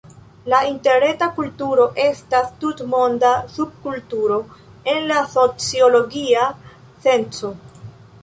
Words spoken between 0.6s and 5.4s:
interreta kulturo estas tutmonda subkulturo en la